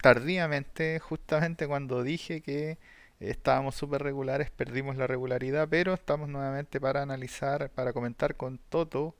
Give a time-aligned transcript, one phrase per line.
[0.00, 2.78] tardíamente, justamente cuando dije que
[3.20, 9.14] estábamos súper regulares, perdimos la regularidad, pero estamos nuevamente para analizar, para comentar con Toto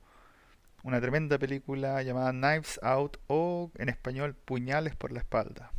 [0.83, 5.71] una tremenda película llamada Knives Out o en español Puñales por la espalda.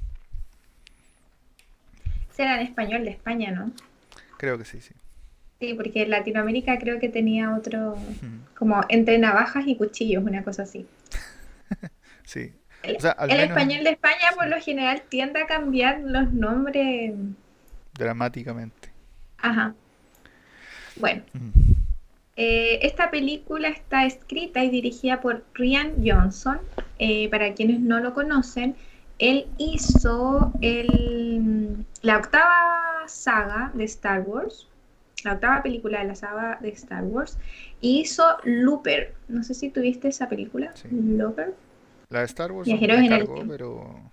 [2.30, 3.72] Será en español de España, ¿no?
[4.36, 4.94] Creo que sí, sí.
[5.60, 7.96] Sí, porque en Latinoamérica creo que tenía otro,
[8.56, 10.86] como entre navajas y cuchillos, una cosa así.
[12.24, 12.52] sí.
[12.82, 17.12] El, español de España por lo general tiende a cambiar los nombres
[17.94, 18.90] dramáticamente.
[19.38, 19.74] Ajá.
[20.96, 21.22] Bueno,
[22.36, 26.58] eh, esta película está escrita y dirigida por Rian Johnson.
[26.98, 28.76] Eh, para quienes no lo conocen,
[29.18, 34.68] él hizo el, la octava saga de Star Wars,
[35.24, 37.38] la octava película de la saga de Star Wars,
[37.80, 39.14] y hizo Looper.
[39.28, 41.54] No sé si tuviste esa película, Looper.
[42.10, 44.10] La de Star Wars Viajeros en el pero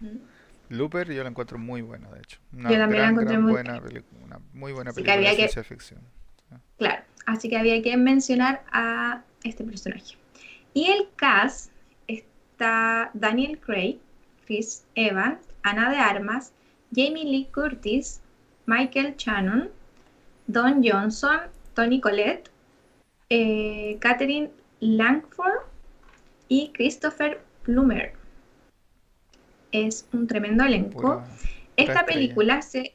[0.70, 2.40] Looper yo la encuentro muy buena, de hecho.
[2.52, 3.82] yo también la encontré muy buena.
[4.24, 6.02] Una muy buena película de ciencia ficción.
[6.77, 10.18] Claro, así que había que mencionar a este personaje.
[10.74, 11.71] Y el cast
[12.07, 13.99] está Daniel Craig,
[14.46, 16.52] Chris Evans, Ana de Armas,
[16.93, 18.21] Jamie Lee Curtis,
[18.65, 19.70] Michael Shannon,
[20.48, 21.41] Don Johnson,
[21.74, 22.49] Tony Collette,
[23.30, 25.63] eh, Catherine Langford
[26.49, 28.13] y Christopher Plummer.
[29.71, 31.24] Es un tremendo elenco.
[31.76, 32.94] Esta película se,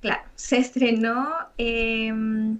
[0.00, 2.58] claro, se estrenó em,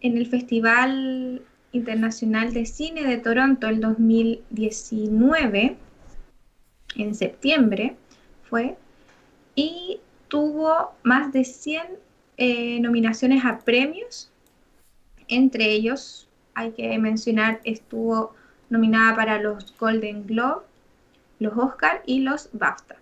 [0.00, 5.76] en el Festival Internacional de Cine de Toronto el 2019
[6.96, 7.96] en septiembre
[8.48, 8.76] fue,
[9.54, 11.82] y tuvo más de 100
[12.36, 14.30] eh, nominaciones a premios.
[15.28, 18.34] Entre ellos, hay que mencionar, estuvo
[18.70, 20.62] nominada para los Golden Globe,
[21.38, 22.96] los Oscar y los BAFTA.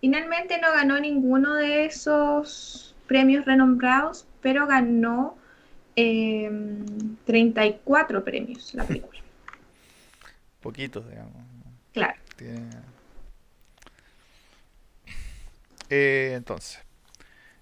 [0.00, 5.36] Finalmente no ganó ninguno de esos premios renombrados, pero ganó
[5.94, 9.20] 34 em, premios la película.
[10.60, 11.32] Poquitos, digamos.
[11.92, 12.18] Claro.
[15.90, 16.80] Eh, entonces,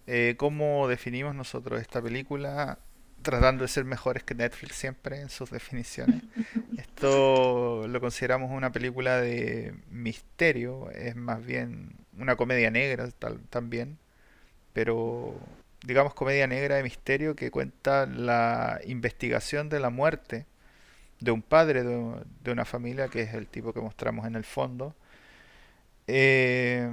[0.07, 2.79] eh, ¿cómo definimos nosotros esta película?
[3.23, 6.23] Tratando de ser mejores que Netflix siempre en sus definiciones.
[6.77, 13.09] Esto lo consideramos una película de misterio, es más bien una comedia negra
[13.51, 13.99] también,
[14.73, 15.35] pero
[15.85, 20.47] digamos comedia negra de misterio que cuenta la investigación de la muerte
[21.21, 24.95] de un padre de, una familia, que es el tipo que mostramos en el fondo.
[26.09, 26.91] Eh,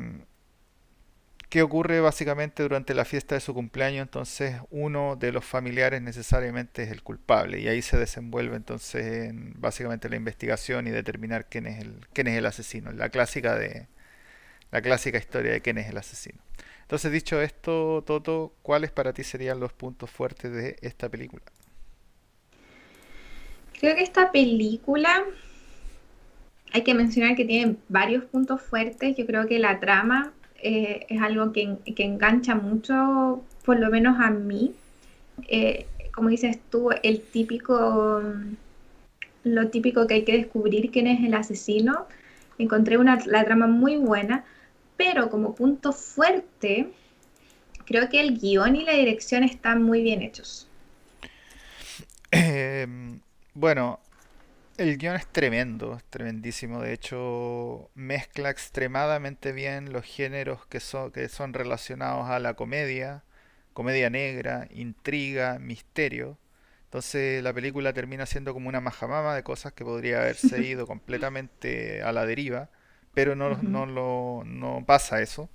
[1.49, 4.03] ¿Qué ocurre básicamente durante la fiesta de su cumpleaños?
[4.03, 9.59] Entonces uno de los familiares necesariamente es el culpable y ahí se desenvuelve entonces en
[9.59, 12.91] básicamente la investigación y determinar quién es el, quién es el asesino.
[12.91, 13.87] La clásica, de,
[14.69, 16.39] la clásica historia de quién es el asesino.
[16.83, 21.41] Entonces dicho esto, Toto, ¿cuáles para ti serían los puntos fuertes de esta película?
[23.79, 25.23] Creo que esta película
[26.73, 29.17] hay que mencionar que tiene varios puntos fuertes.
[29.17, 34.29] Yo creo que la trama eh, es algo que, engancha mucho, por lo menos a
[34.29, 34.73] mí.
[35.47, 38.21] Eh, como dices tú, el típico,
[39.43, 42.07] lo típico que hay que descubrir quién es el asesino.
[42.57, 44.43] Encontré una, la trama muy buena,
[44.97, 46.91] pero como punto fuerte,
[47.85, 50.67] creo que el guion y la dirección están muy bien hechos.
[52.31, 53.19] Em,
[53.53, 53.99] bueno,
[54.79, 56.81] el guion es tremendo, es tremendísimo.
[56.81, 63.23] De hecho, mezcla extremadamente bien los géneros que son, que son relacionados a la comedia,
[63.73, 66.37] comedia negra, intriga, misterio.
[66.85, 72.01] Entonces la película termina siendo como una majamama de cosas que podría haberse ido completamente
[72.01, 72.69] a la deriva,
[73.13, 75.49] pero no, no, lo, no pasa eso,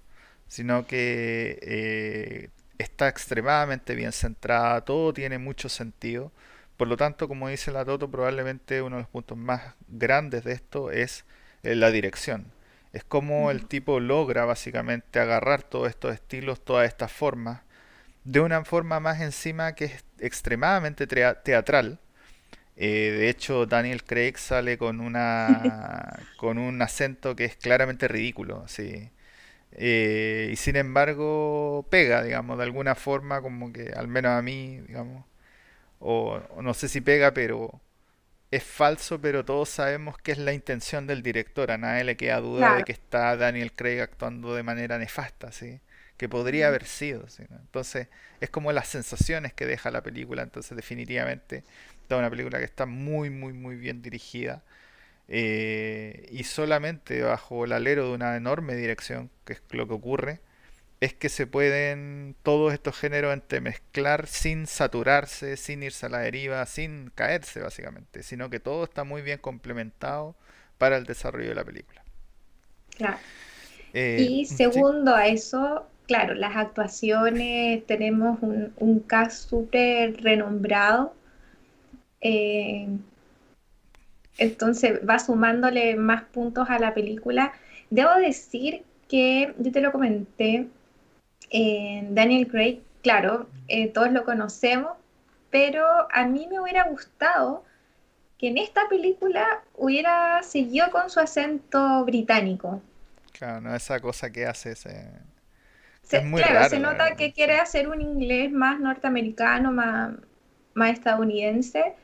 [0.48, 6.32] sino que eh, está extremadamente bien centrada, todo tiene mucho sentido.
[6.76, 10.52] Por lo tanto, como dice la Toto, probablemente uno de los puntos más grandes de
[10.52, 11.24] esto es
[11.62, 12.52] eh, la dirección.
[12.92, 17.62] Es como el tipo logra básicamente agarrar todos estos estilos, todas estas formas,
[18.24, 22.00] de una forma más encima que es extremadamente teatral.
[22.76, 28.66] Eh, de hecho, Daniel Craig sale con una con un acento que es claramente ridículo,
[28.68, 29.10] sí.
[29.72, 34.80] Eh, y sin embargo pega, digamos, de alguna forma, como que al menos a mí,
[34.88, 35.24] digamos,
[36.04, 37.80] o, no sé si pega, pero
[38.50, 41.70] es falso, pero todos sabemos que es la intención del director.
[41.70, 45.80] A nadie le queda duda de que está Daniel Craig actuando de manera nefasta, ¿sí?
[46.16, 47.26] que podría haber sido.
[47.50, 48.08] Entonces,
[48.40, 50.42] es como las sensaciones que deja la película.
[50.42, 51.64] Entonces, definitivamente,
[52.08, 54.62] es una película que está muy, muy, muy bien dirigida.
[55.28, 60.40] eh, y solamente bajo el alero de una enorme dirección, que es lo que ocurre,
[61.04, 66.64] es que se pueden todos estos géneros entremezclar sin saturarse, sin irse a la deriva,
[66.66, 70.34] sin caerse básicamente, sino que todo está muy bien complementado
[70.78, 72.02] para el desarrollo de la película.
[72.96, 73.18] Claro.
[73.92, 81.14] Eh, y segundo a eso, claro, las actuaciones, tenemos un, un cast súper renombrado.
[82.22, 82.88] Eh,
[84.38, 87.52] entonces va sumándole más puntos a la película.
[87.90, 90.66] Debo decir que, yo te lo comenté,
[92.10, 94.92] Daniel Craig, claro, eh, todos lo conocemos,
[95.50, 97.64] pero a mí me hubiera gustado
[98.38, 102.82] que en esta película hubiera seguido con su acento británico.
[103.32, 105.12] Claro, no esa cosa que hace ese...
[106.08, 110.12] claro, se nota que quiere hacer un inglés más norteamericano, más,
[110.74, 111.94] más estadounidense,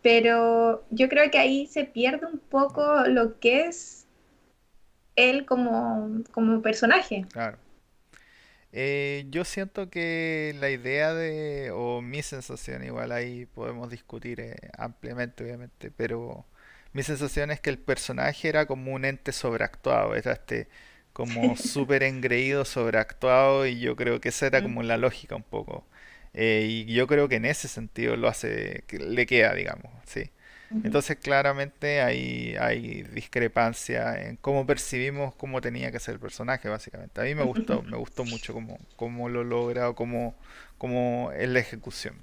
[0.00, 4.06] pero yo creo que ahí se pierde un poco lo que es
[5.16, 7.26] él como, como personaje.
[7.30, 7.58] Claro.
[8.78, 14.56] Eh, yo siento que la idea de, o mi sensación, igual ahí podemos discutir eh,
[14.76, 16.44] ampliamente, obviamente, pero
[16.92, 20.68] mi sensación es que el personaje era como un ente sobreactuado, era este
[21.14, 25.86] como súper engreído, sobreactuado, y yo creo que esa era como la lógica un poco.
[26.34, 30.30] Eh, y yo creo que en ese sentido lo hace, que le queda, digamos, sí.
[30.82, 37.20] Entonces claramente hay, hay discrepancia en cómo percibimos cómo tenía que ser el personaje, básicamente.
[37.20, 40.34] A mí me gustó, me gustó mucho cómo, cómo lo logra o cómo,
[40.78, 42.16] cómo es la ejecución.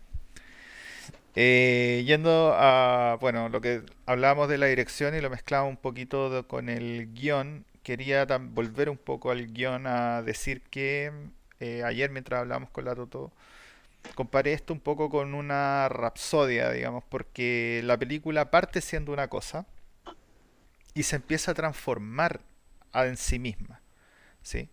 [1.36, 6.48] Eh, yendo a, bueno, lo que hablábamos de la dirección y lo mezclaba un poquito
[6.48, 11.12] con el guion, quería volver un poco al guion a decir que
[11.60, 13.32] eh, ayer mientras hablábamos con la Toto,
[14.16, 19.66] comparé esto un poco con una rapsodia, digamos, porque la película parte siendo una cosa
[20.94, 22.42] y se empieza a transformar
[22.94, 23.82] en sí misma,
[24.42, 24.70] ¿sí?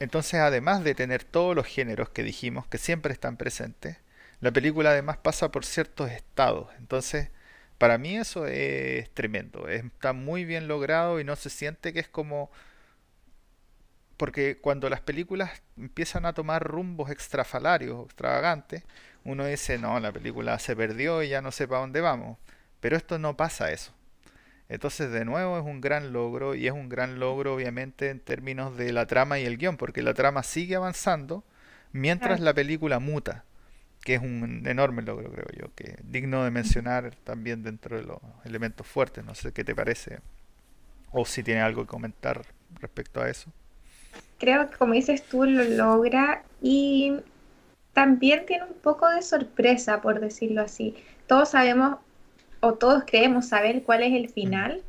[0.00, 3.96] Entonces, además de tener todos los géneros que dijimos que siempre están presentes,
[4.40, 6.68] la película además pasa por ciertos estados.
[6.78, 7.30] Entonces,
[7.78, 9.68] para mí eso es tremendo.
[9.68, 12.50] Está muy bien logrado y no se siente que es como
[14.16, 18.84] porque cuando las películas empiezan a tomar rumbos extrafalarios, extravagantes,
[19.24, 22.38] uno dice, no, la película se perdió y ya no sé para dónde vamos.
[22.80, 23.92] Pero esto no pasa eso.
[24.68, 28.76] Entonces, de nuevo, es un gran logro y es un gran logro, obviamente, en términos
[28.76, 31.44] de la trama y el guion, porque la trama sigue avanzando
[31.92, 33.44] mientras la película muta,
[34.00, 38.18] que es un enorme logro, creo yo, que digno de mencionar también dentro de los
[38.44, 39.24] elementos fuertes.
[39.24, 40.20] No sé qué te parece,
[41.12, 42.42] o si tiene algo que comentar
[42.80, 43.52] respecto a eso
[44.44, 47.14] creo que como dices tú lo logra y
[47.94, 50.94] también tiene un poco de sorpresa, por decirlo así.
[51.26, 51.96] Todos sabemos
[52.60, 54.82] o todos creemos saber cuál es el final.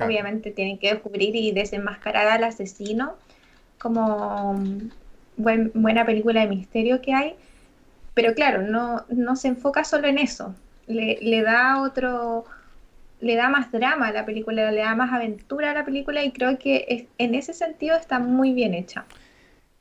[0.00, 3.14] Obviamente tienen que descubrir y desenmascarar al asesino
[3.78, 4.60] como
[5.36, 7.36] buena película de misterio que hay.
[8.14, 10.54] Pero claro, no, no se enfoca solo en eso.
[10.88, 12.46] Le, le da otro,
[13.22, 16.32] le da más drama a la película, le da más aventura a la película y
[16.32, 19.04] creo que en ese sentido está muy bien hecha.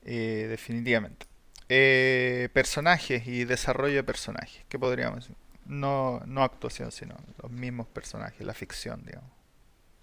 [0.06, 1.26] Eh, definitivamente.
[1.68, 5.36] Eh, personajes y desarrollo de personajes, ¿qué podríamos decir?
[5.66, 9.30] No, no actuación, sino los mismos personajes, la ficción, digamos.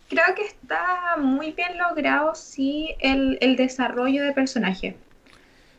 [0.09, 4.95] Creo que está muy bien logrado, sí, el, el desarrollo de personajes.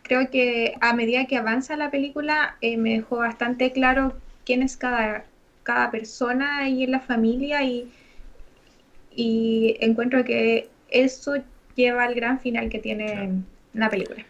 [0.04, 4.78] Creo que a medida que avanza la película eh, me dejó bastante claro quién es
[4.78, 5.26] cada,
[5.70, 7.92] cada persona y en la familia y,
[9.12, 11.36] y encuentro que eso
[11.76, 14.26] lleva al gran final que tiene la película.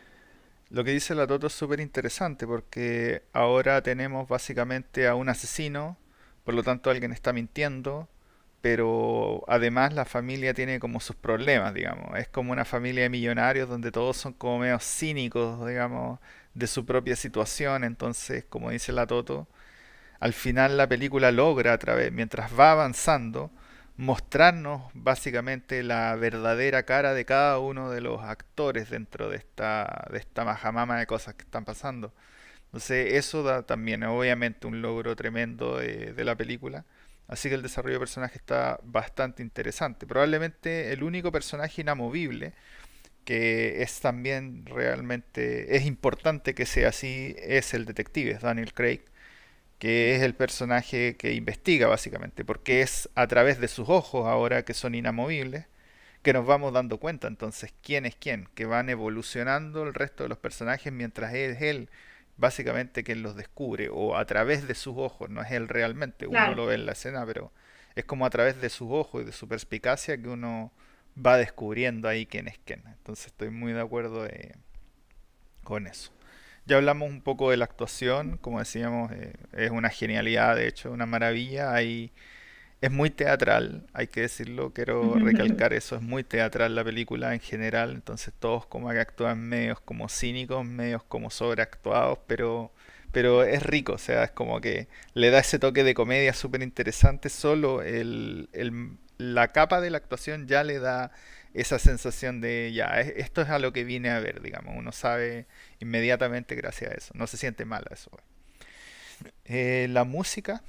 [0.69, 5.97] Lo que dice la Toto es súper interesante porque ahora tenemos básicamente a un asesino,
[6.43, 8.09] por lo tanto alguien está mintiendo,
[8.61, 12.17] pero además la familia tiene como sus problemas, digamos.
[12.19, 16.19] Es como una familia de millonarios donde todos son como medio cínicos, digamos,
[16.53, 17.85] de su propia situación.
[17.85, 19.47] Entonces, como dice la Toto,
[20.19, 23.51] al final la película logra a través, mientras va avanzando,
[23.97, 30.19] mostrarnos básicamente la verdadera cara de cada uno de los actores dentro de esta, de
[30.19, 32.13] esta majamama de cosas que están pasando.
[32.67, 36.85] Entonces eso da también obviamente un logro tremendo de, la película.
[37.27, 40.07] Así que el desarrollo de personaje está bastante interesante.
[40.07, 42.53] Probablemente el único personaje inamovible
[43.25, 49.01] que es también realmente es importante que sea así es el detective, es Daniel Craig
[49.79, 54.63] que es el personaje que investiga básicamente, porque es a través de sus ojos ahora
[54.63, 55.65] que son inamovibles
[56.21, 60.29] que nos vamos dando cuenta entonces quién es quién, que van evolucionando el resto de
[60.29, 61.89] los personajes mientras es él
[62.37, 66.55] básicamente quien los descubre o a través de sus ojos, no es él realmente, uno
[66.55, 67.51] lo ve en la escena, pero
[67.95, 70.71] es como a través de sus ojos y de su perspicacia que uno
[71.15, 72.83] va descubriendo ahí quién es quién.
[72.87, 74.55] Entonces estoy muy de acuerdo eh,
[75.63, 76.11] con eso.
[76.69, 80.91] Ya hablamos un poco de la actuación, como decíamos, eh, es una genialidad, de hecho,
[80.91, 81.73] una maravilla.
[81.73, 82.11] Hay,
[82.81, 87.39] es muy teatral, hay que decirlo, quiero recalcar eso, es muy teatral la película en
[87.39, 92.71] general, entonces todos como que actúan medios como cínicos, medios como sobreactuados, pero,
[93.11, 96.61] pero es rico, o sea, es como que le da ese toque de comedia súper
[96.61, 101.11] interesante, solo el, el, la capa de la actuación ya le da
[101.53, 105.45] esa sensación de ya, esto es a lo que vine a ver, digamos, uno sabe
[105.79, 108.11] inmediatamente gracias a eso, no se siente mal a eso.
[109.45, 110.61] Eh, la música,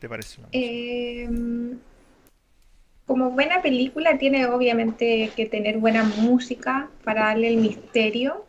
[0.00, 0.42] ¿te parece?
[0.52, 1.78] Em,
[3.06, 8.44] como buena película tiene obviamente que tener buena música para darle el misterio.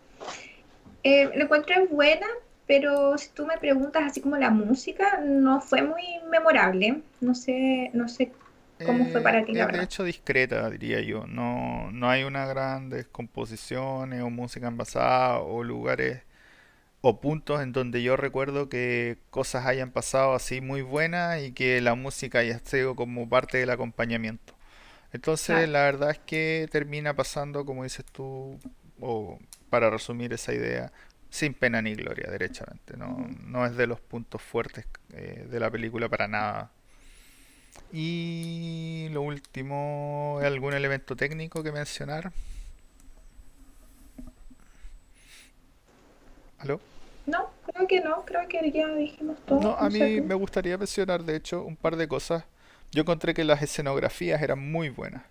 [1.04, 2.28] Eh, lo encuentro buena,
[2.68, 7.02] pero si tú me preguntas así como la música, no fue muy memorable.
[7.22, 8.32] No sé, no sé
[8.84, 11.26] cómo fue para ti, la de hecho discreta, diría yo.
[11.28, 16.24] No, no hay una grandes composiciones o música envasada o lugares
[17.02, 21.80] o puntos en donde yo recuerdo que cosas hayan pasado así muy buenas y que
[21.82, 24.56] la música haya sido como parte del acompañamiento.
[25.14, 28.60] Entonces, la verdad es que termina pasando, como dices tú,
[29.00, 29.40] o
[29.70, 30.92] para resumir esa idea,
[31.30, 32.98] sin pena ni gloria, derechamente.
[32.98, 36.72] No, no es de los puntos fuertes eh, de la película para nada.
[37.92, 42.32] Y lo último, ¿algún elemento técnico que mencionar?
[46.60, 46.82] ¿Aló?
[47.26, 49.62] No, creo que no, creo que ya dijimos todo.
[49.62, 52.44] No, a mí me gustaría mencionar, de hecho, un par de cosas.
[52.92, 55.24] Yo encontré que las escenografías eran muy buenas.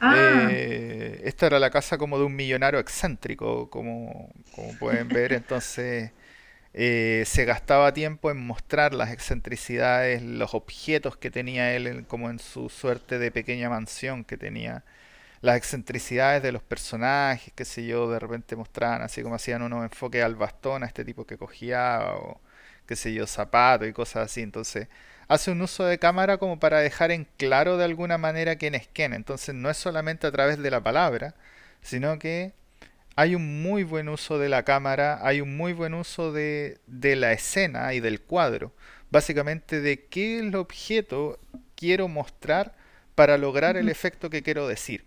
[0.00, 0.48] Ah.
[0.50, 6.10] Eh, esta era la casa como de un millonario excéntrico, como, como pueden ver, entonces
[6.76, 12.38] eh, se gastaba tiempo en mostrar las excentricidades, los objetos que tenía él, como en
[12.38, 14.84] su suerte de pequeña mansión que tenía,
[15.42, 19.84] las excentricidades de los personajes, qué sé yo, de repente mostraban así como hacían unos
[19.84, 22.40] enfoques al bastón a este tipo que cogía, o
[22.86, 24.88] qué sé yo, zapatos y cosas así, entonces
[25.28, 28.88] hace un uso de cámara como para dejar en claro de alguna manera quién es
[28.92, 29.12] quién.
[29.12, 31.34] Entonces no es solamente a través de la palabra,
[31.82, 32.52] sino que
[33.16, 37.16] hay un muy buen uso de la cámara, hay un muy buen uso de, de
[37.16, 38.72] la escena y del cuadro.
[39.10, 41.40] Básicamente de qué el objeto
[41.74, 42.76] quiero mostrar
[43.14, 45.06] para lograr el efecto que quiero decir.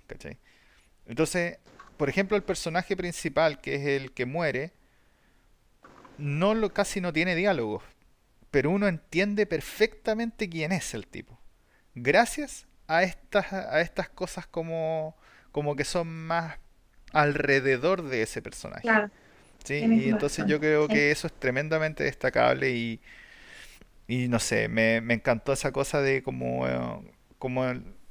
[1.06, 1.60] Entonces,
[1.98, 4.74] por ejemplo, el personaje principal, que es el que muere,
[6.18, 7.84] no lo, casi no tiene diálogos
[8.52, 11.40] pero uno entiende perfectamente quién es el tipo.
[11.96, 15.16] Gracias a estas, a estas cosas como,
[15.52, 16.58] como que son más
[17.14, 19.04] alrededor de ese personaje.
[19.64, 19.76] ¿sí?
[19.94, 23.02] Y entonces yo creo que eso es tremendamente destacable y,
[24.08, 26.80] y no sé, me, me encantó esa cosa de como, eh,
[27.38, 27.66] como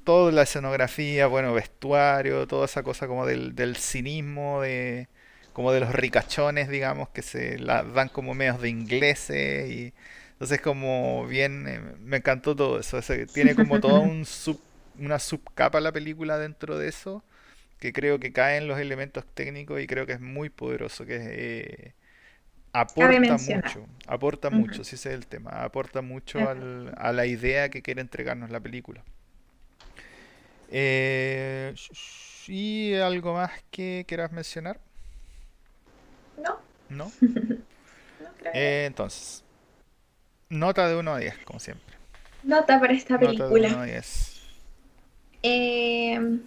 [0.05, 5.09] toda la escenografía, bueno, vestuario, toda esa cosa como del, del cinismo, de
[5.53, 9.95] como de los ricachones, digamos, que se la dan como medios de ingleses y
[10.33, 13.01] entonces como bien, eh, me encantó todo eso.
[13.33, 14.61] tiene como toda un sub,
[14.99, 17.25] una subcapa la película dentro de eso,
[17.79, 21.93] que creo que caen los elementos técnicos y creo que es muy poderoso, que eh,
[22.73, 27.83] aporta mucho, aporta mucho, si ese es el tema, aporta mucho a la idea que
[27.83, 29.03] quiere entregarnos la película.
[30.71, 31.75] Eh,
[32.47, 34.79] ¿Y algo más que quieras mencionar?
[36.43, 36.59] No.
[36.89, 37.13] ¿No?
[38.53, 39.45] entonces,
[40.51, 41.95] Nota de 1 a 10, como siempre.
[42.43, 43.69] Nota para esta película.
[43.69, 44.41] Nota de 1 a 10.
[45.43, 46.39] Eh,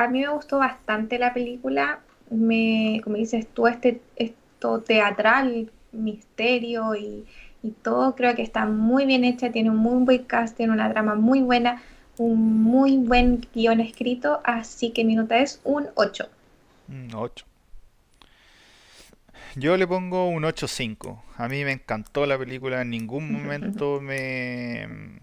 [0.00, 2.00] a mí me gustó bastante la película.
[2.30, 7.26] Me, como dices tú, este, esto teatral, misterio y,
[7.62, 9.52] y, todo, creo que está muy bien hecha.
[9.52, 11.82] Tiene un muy buen cast, tiene una trama muy buena,
[12.18, 14.40] un muy buen guion escrito.
[14.44, 16.28] Así que mi nota es un 8.
[16.88, 17.46] Un 8.
[19.56, 21.20] Yo le pongo un 8.5.
[21.36, 22.82] A mí me encantó la película.
[22.82, 25.20] En ningún momento me.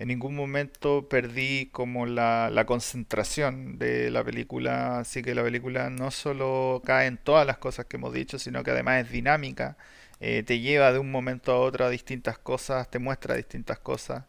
[0.00, 5.00] En ningún momento perdí como la, la concentración de la película.
[5.00, 8.64] Así que la película no solo cae en todas las cosas que hemos dicho, sino
[8.64, 9.76] que además es dinámica.
[10.20, 14.24] Eh, te lleva de un momento a otro a distintas cosas, te muestra distintas cosas.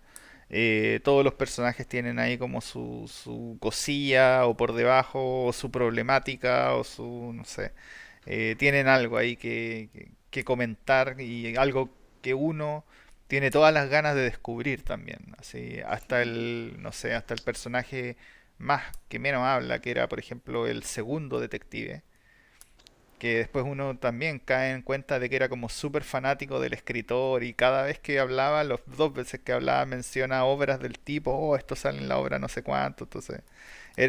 [0.50, 5.72] Eh, todos los personajes tienen ahí como su, su cosilla o por debajo o su
[5.72, 7.72] problemática o su, no sé,
[8.26, 9.90] eh, tienen algo ahí que,
[10.46, 11.90] comentar y algo
[12.22, 12.86] que uno
[13.32, 15.20] tiene todas las ganas de descubrir también.
[15.38, 18.18] Así, hasta el, no sé, hasta el personaje
[18.58, 22.04] más que menos habla, que era por ejemplo el segundo detective,
[23.20, 27.44] que después uno también cae en cuenta de que era como súper fanático del escritor
[27.44, 31.56] y cada vez que hablaba, los dos veces que hablaba menciona obras del tipo, oh,
[31.56, 33.44] esto sale en la obra no sé cuánto, entonces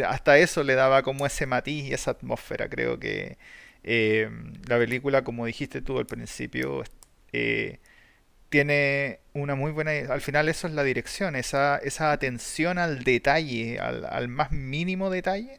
[0.05, 3.38] hasta eso le daba como ese matiz y esa atmósfera, creo que
[3.85, 4.29] eh,
[4.67, 6.83] la película, como dijiste tú al principio,
[7.33, 7.79] eh,
[8.52, 9.92] tiene una muy buena...
[10.12, 15.09] Al final eso es la dirección, esa, esa atención al detalle, al, al más mínimo
[15.09, 15.59] detalle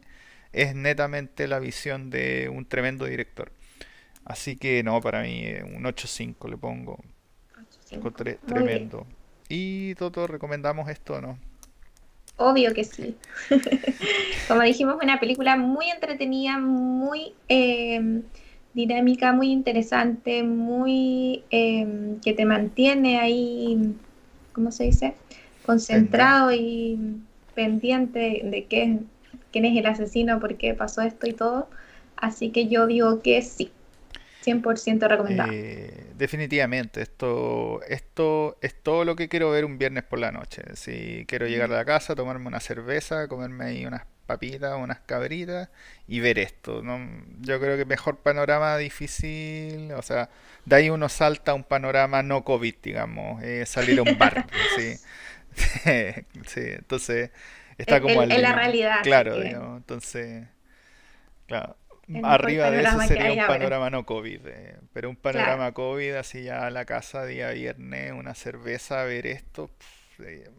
[0.53, 3.51] es netamente la visión de un tremendo director.
[4.25, 7.03] Así que no, para mí eh, un 8.5 le pongo.
[7.99, 9.07] 8, tremendo.
[9.49, 11.39] ¿Y todos recomendamos esto no?
[12.37, 13.17] Obvio que sí.
[14.47, 18.21] Como dijimos, una película muy entretenida, muy em,
[18.73, 23.95] dinámica, muy interesante, muy em, que te mantiene ahí,
[24.53, 25.13] ¿cómo se dice?
[25.65, 26.99] Concentrado y
[27.55, 28.99] pendiente de qué,
[29.51, 31.67] quién es el asesino, por qué pasó esto y todo.
[32.17, 33.71] Así que yo digo que sí,
[34.41, 35.49] 100% recomendado.
[35.49, 40.63] Eh, definitivamente, esto, esto es todo lo que quiero ver un viernes por la noche.
[40.75, 45.69] Si quiero llegar a la casa, tomarme una cerveza, comerme ahí unas papitas, unas cabritas
[46.07, 46.81] y ver esto.
[46.81, 46.99] ¿no?
[47.41, 50.29] Yo creo que mejor panorama difícil, o sea,
[50.65, 54.47] de ahí uno salta a un panorama no COVID, digamos, eh, salir a un bar.
[54.77, 54.95] ¿sí?
[56.47, 57.31] sí, entonces
[57.77, 58.99] Está como en, la realidad.
[59.03, 60.45] Claro, entonces,
[61.47, 61.75] claro,
[62.23, 66.67] arriba de eso sería un panorama no COVID, eh, pero un panorama COVID así ya
[66.67, 69.71] a la casa día viernes, una cerveza, ver esto,
[70.19, 70.49] eh,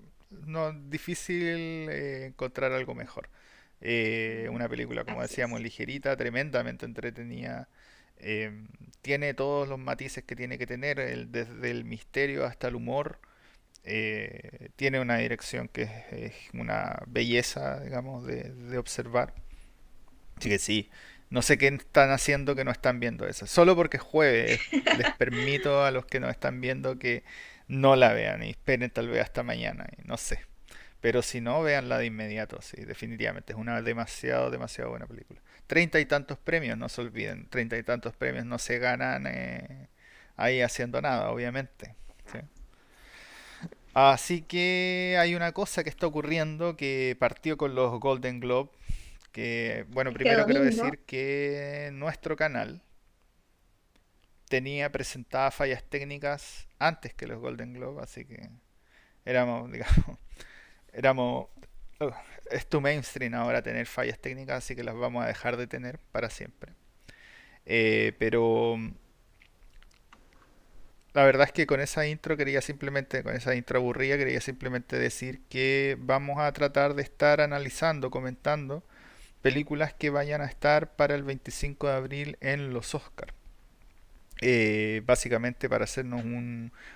[0.46, 3.28] no difícil eh, encontrar algo mejor.
[3.80, 7.68] Una película, como decíamos, ligerita, tremendamente entretenida.
[9.02, 13.20] tiene todos los matices que tiene que tener, el, desde el misterio hasta el humor.
[13.86, 19.34] Eh, tiene una dirección que es, una belleza, digamos, de, observar.
[20.36, 20.90] Así que sí,
[21.30, 23.46] no sé qué están haciendo que no están viendo eso.
[23.46, 24.60] Solo porque es jueves,
[24.98, 27.24] les permito a los que no están viendo que
[27.68, 30.40] no la vean y esperen tal vez hasta mañana, y no sé.
[31.04, 33.52] Pero si no, véanla de inmediato, sí, definitivamente.
[33.52, 35.38] Es una demasiado, demasiado buena película.
[35.66, 37.46] Treinta y tantos premios, no se olviden.
[37.50, 39.90] Treinta y tantos premios no se ganan eh,
[40.38, 41.94] ahí haciendo nada, obviamente.
[42.32, 42.38] ¿sí?
[43.92, 48.70] Así que hay una cosa que está ocurriendo que partió con los Golden Globe.
[49.30, 52.80] Que, bueno, primero quiero decir que nuestro canal
[54.48, 58.48] tenía presentadas fallas técnicas antes que los Golden Globe, así que
[59.26, 60.18] éramos, digamos,
[60.94, 61.48] éramos.
[62.00, 62.10] Uh,
[62.50, 65.98] es tu mainstream ahora tener fallas técnicas, así que las vamos a dejar de tener
[66.12, 66.72] para siempre.
[67.66, 68.76] Eh, pero
[71.14, 74.98] la verdad es que con esa intro quería simplemente, con esa intro aburrida, quería simplemente
[74.98, 78.82] decir que vamos a tratar de estar analizando, comentando
[79.40, 83.32] películas que vayan a estar para el 25 de abril en los Oscars.
[84.40, 86.22] Eh, básicamente para hacernos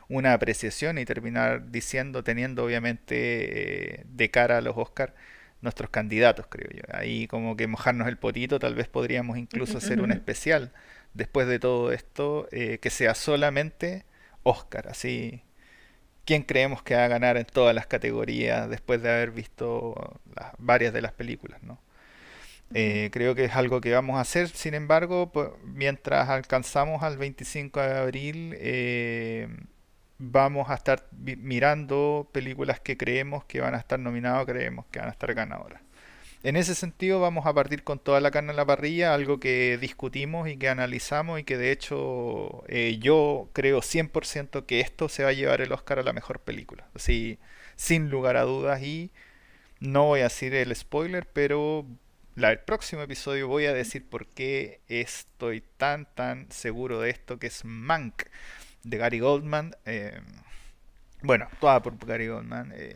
[0.09, 5.12] una apreciación y terminar diciendo, teniendo obviamente eh, de cara a los Oscars
[5.61, 6.83] nuestros candidatos, creo yo.
[6.92, 10.72] Ahí como que mojarnos el potito, tal vez podríamos incluso hacer un especial
[11.14, 14.05] después de todo esto, eh, que sea solamente
[14.42, 15.42] Oscar, así.
[16.24, 20.53] ¿Quién creemos que va a ganar en todas las categorías después de haber visto las,
[20.59, 21.81] varias de las películas, ¿no?
[22.74, 25.33] Eh, creo que es algo que vamos a hacer, sin embargo,
[25.64, 29.48] mientras alcanzamos al 25 de abril, eh,
[30.18, 35.09] vamos a estar mirando películas que creemos que van a estar nominadas, creemos que van
[35.09, 35.81] a estar ganadoras.
[36.44, 39.76] En ese sentido vamos a partir con toda la carne en la parrilla, algo que
[39.81, 45.24] discutimos y que analizamos y que de hecho eh, yo creo 100% que esto se
[45.24, 46.87] va a llevar el Oscar a la mejor película.
[46.94, 47.38] Así,
[47.76, 49.11] sin lugar a dudas y
[49.81, 51.87] no voy a decir el spoiler, pero
[52.46, 57.48] el próximo episodio voy a decir por qué estoy tan tan seguro de esto que
[57.48, 58.22] es Mank
[58.85, 59.74] de Gary Goldman.
[59.85, 60.20] Eh,
[61.22, 62.72] bueno, toda por Gary Goldman.
[62.77, 62.94] Eh,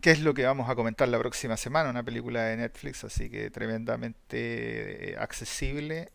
[0.00, 3.30] qué es lo que vamos a comentar la próxima semana, una película de Netflix, así
[3.30, 6.12] que tremendamente eh, accesible.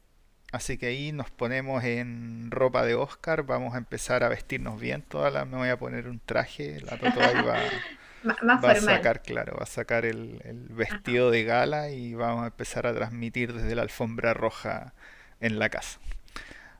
[0.52, 5.04] Así que ahí nos ponemos en ropa de Oscar, vamos a empezar a vestirnos bien,
[5.04, 7.60] toda la, me voy a poner un traje, la va,
[8.26, 12.88] va a sacar, claro, va a sacar el, vestido de gala y vamos a empezar
[12.88, 14.94] a transmitir desde la alfombra roja
[15.40, 16.00] en la casa.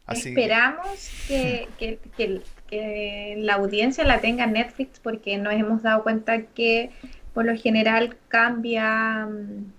[0.08, 2.00] Esperamos que, que,
[2.68, 6.92] que la audiencia la tenga Netflix porque nos hemos dado cuenta que
[7.34, 9.72] por lo general cambia mm,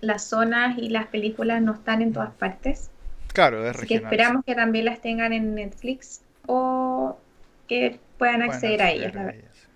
[0.00, 2.90] las zonas y las películas no están en todas partes.
[3.32, 7.18] Claro, es Así que esperamos que también las tengan en Netflix o
[7.66, 9.14] que puedan acceder, a ellas.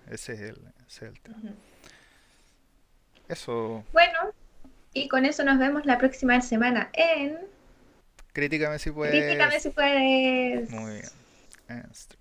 [0.09, 0.57] Ese es el,
[1.21, 1.53] tema.
[3.27, 3.83] Eso.
[3.93, 4.33] Bueno,
[4.93, 7.37] y con eso nos vemos la próxima semana en
[8.33, 9.13] Críticame si puedes.
[9.13, 10.69] Críticame si puedes.
[10.69, 11.83] Muy bien.
[11.91, 12.15] Este,